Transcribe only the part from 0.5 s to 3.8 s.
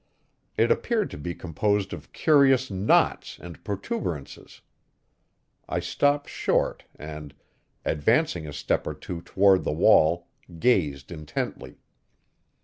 It appeared to be composed of curious knots and